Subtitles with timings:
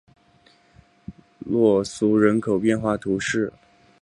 [1.45, 3.53] 洛苏人口变化图示